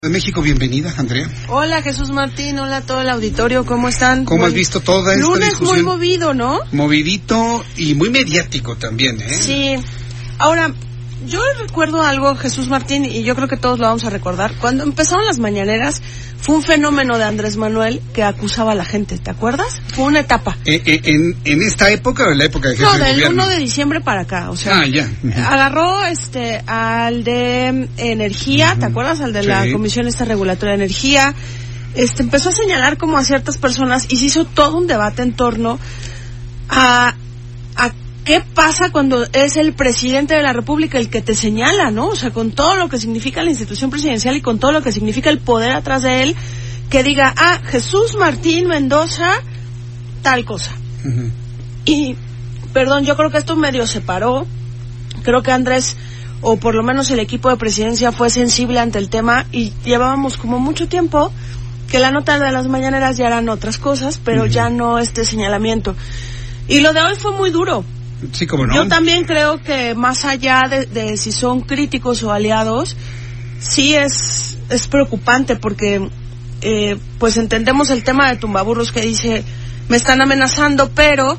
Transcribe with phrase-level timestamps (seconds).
[0.00, 1.28] De México, bienvenida, Andrea.
[1.48, 4.24] Hola Jesús Martín, hola a todo el auditorio, ¿cómo están?
[4.24, 5.74] ¿Cómo Muy- has visto toda esta Lunes discusión?
[5.74, 6.60] muy movido, ¿no?
[6.70, 9.28] Movidito y muy mediático también, ¿eh?
[9.28, 9.74] Sí.
[10.38, 10.72] Ahora,
[11.26, 14.52] yo recuerdo algo, Jesús Martín, y yo creo que todos lo vamos a recordar.
[14.60, 16.00] Cuando empezaron las mañaneras,
[16.40, 19.80] fue un fenómeno de Andrés Manuel que acusaba a la gente, ¿te acuerdas?
[19.94, 20.56] Fue una etapa.
[20.64, 23.14] Eh, eh, en, en esta época o en la época de jefe No, de del
[23.14, 23.44] gobierno?
[23.44, 24.80] 1 de diciembre para acá, o sea.
[24.80, 25.08] Ah, ya.
[25.46, 29.20] Agarró este al de energía, ¿te acuerdas?
[29.20, 29.70] Al de la.
[29.72, 31.34] Comisión esta regulatoria de energía.
[31.94, 35.32] Este empezó a señalar como a ciertas personas y se hizo todo un debate en
[35.32, 35.78] torno
[36.68, 37.14] a
[38.28, 42.08] qué pasa cuando es el presidente de la República el que te señala, ¿no?
[42.08, 44.92] O sea, con todo lo que significa la institución presidencial y con todo lo que
[44.92, 46.36] significa el poder atrás de él,
[46.90, 49.30] que diga, "Ah, Jesús Martín Mendoza
[50.20, 50.72] tal cosa."
[51.86, 52.16] Y,
[52.74, 54.46] perdón, yo creo que esto medio se paró.
[55.22, 55.96] Creo que Andrés,
[56.42, 60.36] o por lo menos el equipo de presidencia, fue sensible ante el tema y llevábamos
[60.36, 61.32] como mucho tiempo
[61.90, 65.96] que la nota de las mañaneras ya eran otras cosas, pero ya no este señalamiento.
[66.68, 67.86] Y lo de hoy fue muy duro.
[68.32, 68.74] Sí, como no.
[68.74, 72.96] Yo también creo que más allá de, de si son críticos o aliados,
[73.60, 76.08] sí es, es preocupante porque
[76.60, 79.44] eh, pues entendemos el tema de tumbaburros que dice
[79.88, 81.38] me están amenazando, pero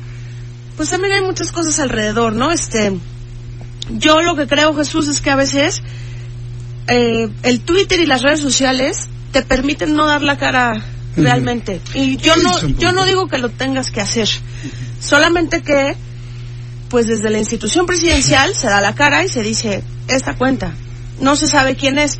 [0.76, 2.50] pues también hay muchas cosas alrededor, ¿no?
[2.50, 2.96] Este,
[3.90, 5.82] yo lo que creo, Jesús, es que a veces
[6.88, 10.82] eh, el Twitter y las redes sociales te permiten no dar la cara
[11.16, 11.80] realmente.
[11.94, 14.28] Y yo no, yo no digo que lo tengas que hacer,
[15.00, 15.96] solamente que
[16.90, 20.72] pues desde la institución presidencial se da la cara y se dice esta cuenta.
[21.20, 22.18] No se sabe quién es.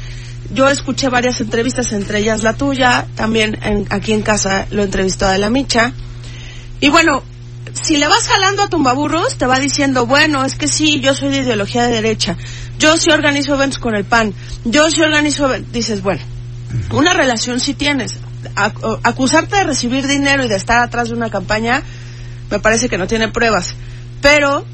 [0.53, 5.27] Yo escuché varias entrevistas, entre ellas la tuya, también en- aquí en casa lo entrevistó
[5.27, 5.93] a De la Micha.
[6.81, 7.23] Y bueno,
[7.83, 11.29] si le vas jalando a tumbaburros, te va diciendo, bueno, es que sí, yo soy
[11.31, 12.37] de ideología de derecha,
[12.79, 14.33] yo sí organizo eventos con el PAN,
[14.65, 15.67] yo sí organizo, even-".
[15.73, 16.23] dices, bueno,
[16.93, 18.17] una relación sí tienes.
[18.57, 21.83] Ac- acusarte de recibir dinero y de estar atrás de una campaña,
[22.51, 23.75] me parece que no tiene pruebas.
[24.23, 24.65] Pero,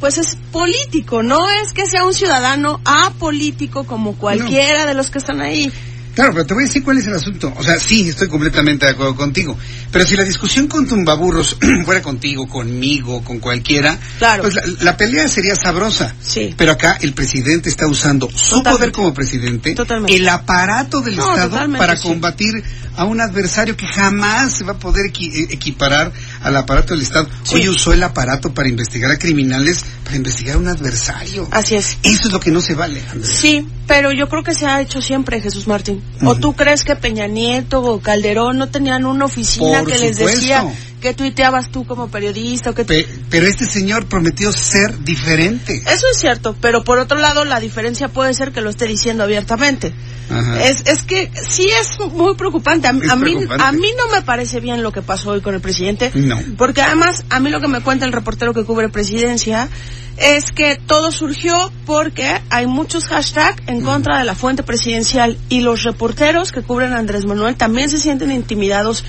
[0.00, 5.18] pues es político, no es que sea un ciudadano apolítico como cualquiera de los que
[5.18, 5.70] están ahí.
[6.14, 7.52] Claro, pero te voy a decir cuál es el asunto.
[7.58, 9.54] O sea, sí, estoy completamente de acuerdo contigo.
[9.92, 14.44] Pero si la discusión con tumbaburros fuera contigo, conmigo, con cualquiera, Claro.
[14.44, 16.14] pues la, la pelea sería sabrosa.
[16.22, 16.54] Sí.
[16.56, 18.70] Pero acá el presidente está usando su Totalmente.
[18.78, 20.16] poder como presidente, Totalmente.
[20.16, 22.08] el aparato del No, Estado para sí.
[22.08, 22.64] combatir
[22.96, 26.12] a un adversario que jamás se va a poder equi- eh, equiparar
[26.46, 27.28] al aparato del Estado.
[27.42, 27.56] Sí.
[27.56, 31.48] Hoy usó el aparato para investigar a criminales, para investigar a un adversario.
[31.50, 31.98] Así es.
[32.04, 33.36] Eso es lo que no se vale, Andrés.
[33.36, 36.02] Sí, pero yo creo que se ha hecho siempre, Jesús Martín.
[36.24, 40.18] ¿O tú crees que Peña Nieto o Calderón no tenían una oficina Por que les
[40.18, 40.64] decía
[41.06, 45.76] que tuiteabas tú como periodista o Pe- pero este señor prometió ser diferente.
[45.86, 49.22] Eso es cierto, pero por otro lado la diferencia puede ser que lo esté diciendo
[49.22, 49.92] abiertamente.
[50.28, 50.64] Ajá.
[50.64, 52.88] Es, es que sí es muy preocupante.
[52.88, 53.64] A, Es a mí, preocupante.
[53.64, 56.10] a mí no me parece bien lo que pasó hoy con el presidente.
[56.14, 56.40] No.
[56.58, 59.68] Porque además, a mí lo que me cuenta el reportero que cubre presidencia
[60.16, 65.60] es que todo surgió porque hay muchos hashtags en contra de la fuente presidencial y
[65.60, 69.04] los reporteros que cubren a Andrés Manuel también se sienten intimidados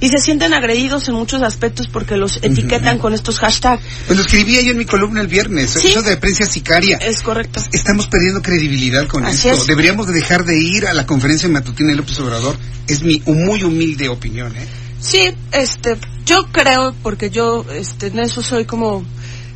[0.00, 3.82] y se sienten agredidos en muchos aspectos porque los etiquetan con estos hashtags.
[4.06, 5.88] Pues lo escribía yo en mi columna el viernes, Sí.
[5.88, 6.96] eso de prensa sicaria.
[6.98, 7.60] Es correcto.
[7.72, 9.62] Estamos perdiendo credibilidad con Así esto.
[9.62, 9.66] es.
[9.66, 12.56] Deberíamos de dejar de ir a la conferencia matutina de López Obrador.
[12.86, 14.66] Es mi muy humilde opinión, ¿eh?
[15.00, 15.96] Sí, este,
[16.26, 19.04] yo creo, porque yo, este, en eso soy como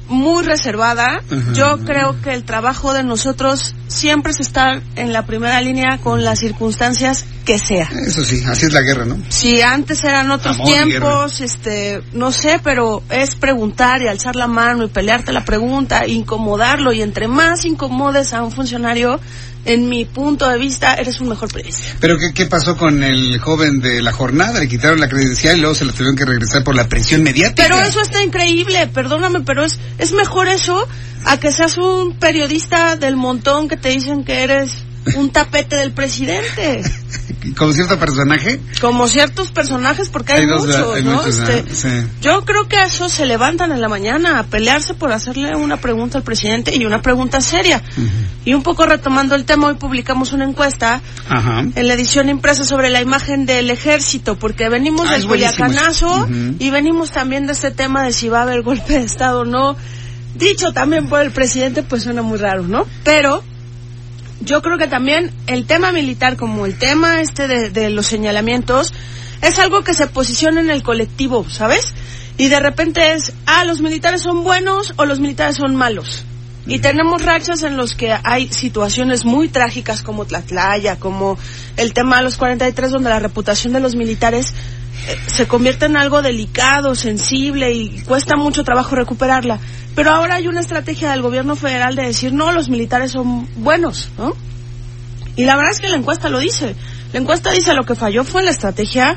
[0.09, 1.23] muy reservada.
[1.55, 6.25] Yo creo que el trabajo de nosotros siempre es estar en la primera línea con
[6.25, 7.91] las circunstancias que sea.
[8.07, 9.19] Eso sí, así es la guerra, ¿no?
[9.29, 14.47] Si antes eran otros Amor tiempos, este, no sé, pero es preguntar y alzar la
[14.47, 19.21] mano y pelearte la pregunta, incomodarlo y entre más incomodes a un funcionario,
[19.67, 21.97] en mi punto de vista, eres un mejor periodista.
[22.01, 24.61] Pero ¿qué, qué pasó con el joven de la jornada?
[24.61, 27.67] Le quitaron la credencial y luego se la tuvieron que regresar por la presión mediática.
[27.69, 30.87] Pero eso está increíble, perdóname, pero es, es mejor eso
[31.25, 34.73] a que seas un periodista del montón que te dicen que eres
[35.17, 36.83] un tapete del presidente.
[37.57, 38.61] como cierto personaje.
[38.81, 41.13] Como ciertos personajes, porque hay, Hay dos, muchos, hay ¿no?
[41.13, 41.89] muchos, Este, sí.
[42.21, 46.19] Yo creo que esos se levantan en la mañana a pelearse por hacerle una pregunta
[46.19, 47.83] al presidente y una pregunta seria.
[48.45, 51.61] Y un poco retomando el tema, hoy publicamos una encuesta Ajá.
[51.75, 56.29] en la edición impresa sobre la imagen del ejército, porque venimos Ah, del Culiacanazo eso.
[56.59, 59.45] Y venimos también de este tema de si va a haber golpe de Estado o
[59.45, 59.77] no.
[60.35, 62.87] Dicho también por el presidente, pues suena muy raro, ¿no?
[63.05, 63.43] Pero
[64.45, 68.93] yo creo que también el tema militar, como el tema este de, los señalamientos,
[69.43, 71.93] es algo que se posiciona en el colectivo, ¿sabes?
[72.37, 76.25] Y de repente es, ah, los militares son buenos o los militares son malos.
[76.67, 81.37] Y tenemos rachas en los que hay situaciones muy trágicas como Tlatlaya, como
[81.77, 84.55] el tema de los 43, donde la reputación de los militares
[85.27, 89.59] se convierte en algo delicado, sensible y cuesta mucho trabajo recuperarla.
[89.95, 94.11] Pero ahora hay una estrategia del gobierno federal de decir, no, los militares son buenos,
[94.19, 94.35] ¿no?
[95.37, 96.75] Y la verdad es que la encuesta lo dice.
[97.13, 99.17] La encuesta dice lo que falló fue la estrategia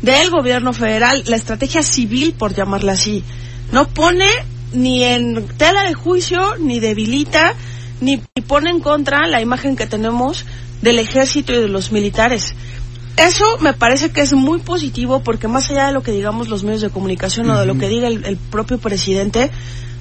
[0.00, 3.24] del gobierno federal, la estrategia civil, por llamarla así.
[3.70, 4.26] No pone
[4.72, 7.54] ni en tela de juicio, ni debilita,
[8.00, 10.44] ni, pone en contra la imagen que tenemos
[10.82, 12.54] del ejército y de los militares.
[13.16, 16.64] Eso me parece que es muy positivo porque más allá de lo que digamos los
[16.64, 19.50] medios de comunicación o de lo que diga el, el propio presidente,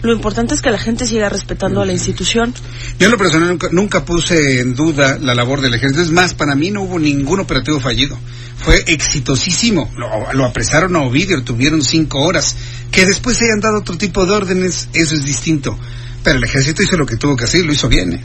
[0.02, 2.54] lo importante es que la gente siga respetando a la institución.
[2.98, 6.02] Yo en lo personal nunca, nunca puse en duda la labor del ejército.
[6.02, 8.18] Es más, para mí no hubo ningún operativo fallido.
[8.58, 9.92] Fue exitosísimo.
[9.98, 12.56] Lo, lo apresaron a Ovidio, tuvieron cinco horas.
[12.92, 15.78] Que después se hayan dado otro tipo de órdenes, eso es distinto.
[16.24, 18.14] Pero el ejército hizo lo que tuvo que hacer y lo hizo bien.
[18.14, 18.24] ¿eh?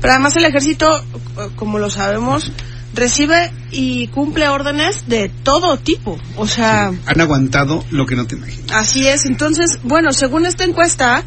[0.00, 2.50] Pero además el ejército, eh, como lo sabemos,
[2.94, 6.18] recibe y cumple órdenes de todo tipo.
[6.36, 8.70] O sea, Han aguantado lo que no te imaginas.
[8.72, 9.24] así es.
[9.24, 11.22] Entonces, bueno, según esta encuesta,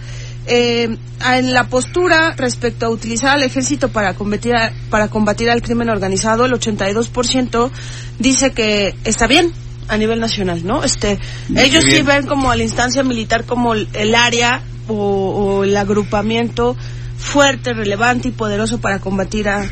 [0.47, 0.95] eh,
[1.27, 4.53] en la postura respecto a utilizar al ejército para combatir,
[4.91, 7.71] para combatir al crimen organizado, el 82%
[8.19, 9.51] dice que está bien
[9.87, 10.83] a nivel nacional, ¿no?
[10.83, 11.19] Este,
[11.49, 12.05] Muy ellos sí bien.
[12.05, 16.75] ven como a la instancia militar como el, el área o, o el agrupamiento
[17.17, 19.67] fuerte, relevante y poderoso para combatir a,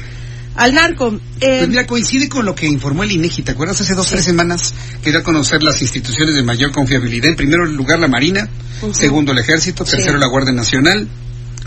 [0.56, 1.14] al narco.
[1.40, 3.44] Eh, Pues mira, coincide con lo que informó el INEGI.
[3.44, 3.82] ¿Te acuerdas?
[3.82, 7.30] Hace dos, tres semanas que dio a conocer las instituciones de mayor confiabilidad.
[7.30, 8.48] En primer lugar, la Marina.
[8.92, 9.86] Segundo, el Ejército.
[9.86, 9.92] Sí.
[9.98, 11.08] Tercero, la Guardia Nacional.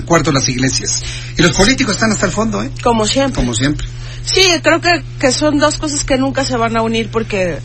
[0.04, 1.02] Cuarto, las iglesias.
[1.38, 2.70] Y los políticos están hasta el fondo, ¿eh?
[2.82, 3.34] como siempre.
[3.34, 3.86] Como siempre.
[4.22, 7.58] Sí, creo que, que son dos cosas que nunca se van a unir porque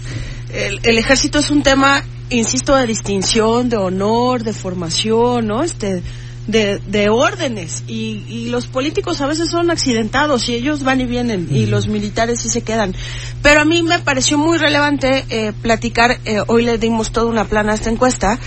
[0.53, 5.63] el, el ejército es un tema, insisto, de distinción, de honor, de formación, ¿no?
[5.63, 6.01] Este,
[6.47, 7.83] de, de órdenes.
[7.87, 11.87] Y, y los políticos a veces son accidentados y ellos van y vienen y los
[11.87, 12.95] militares sí se quedan.
[13.41, 17.45] Pero a mí me pareció muy relevante eh, platicar, eh, hoy le dimos toda una
[17.45, 18.39] plana a esta encuesta,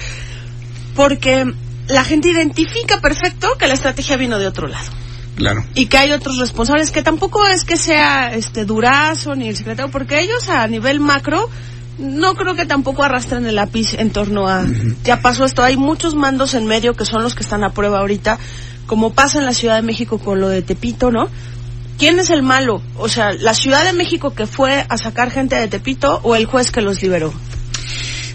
[0.94, 1.52] porque
[1.88, 4.90] la gente identifica perfecto que la estrategia vino de otro lado
[5.36, 5.64] Claro.
[5.74, 9.90] y que hay otros responsables que tampoco es que sea este Durazo ni el secretario
[9.90, 11.50] porque ellos a nivel macro
[11.98, 14.64] no creo que tampoco arrastren el lápiz en torno a
[15.04, 18.00] ya pasó esto hay muchos mandos en medio que son los que están a prueba
[18.00, 18.38] ahorita
[18.86, 21.28] como pasa en la Ciudad de México con lo de Tepito no
[21.98, 25.56] quién es el malo o sea la Ciudad de México que fue a sacar gente
[25.56, 27.32] de Tepito o el juez que los liberó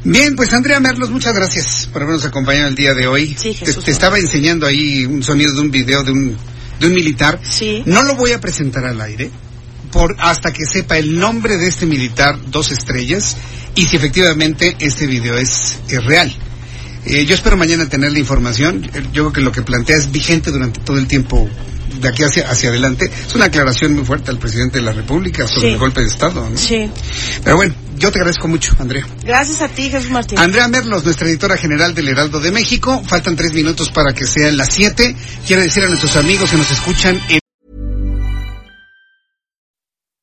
[0.01, 3.35] Bien, pues Andrea Merlos, muchas gracias por habernos acompañado el día de hoy.
[3.37, 3.83] Sí, te, Jesús.
[3.83, 6.37] te estaba enseñando ahí un sonido de un video de un,
[6.79, 7.37] de un militar.
[7.43, 7.83] Sí.
[7.85, 9.29] No lo voy a presentar al aire
[9.91, 13.37] por hasta que sepa el nombre de este militar, dos estrellas,
[13.75, 16.33] y si efectivamente este video es, es real.
[17.05, 18.83] Eh, yo espero mañana tener la información.
[18.93, 21.49] Eh, Yo creo que lo que plantea es vigente durante todo el tiempo
[22.01, 23.09] de aquí hacia, hacia adelante.
[23.27, 25.73] Es una aclaración muy fuerte al presidente de la República sobre Sí.
[25.73, 26.47] el golpe de Estado.
[26.49, 26.57] ¿no?
[26.57, 26.89] sí
[27.43, 29.07] Pero bueno, yo te agradezco mucho, Andrea.
[29.23, 33.01] gracias a ti Jesús Martín Andrea Merlos, nuestra editora general del Heraldo de México.
[33.07, 35.15] Faltan tres minutos para que sean las siete.
[35.47, 37.39] Quiero decir a nuestros amigos que nos escuchan en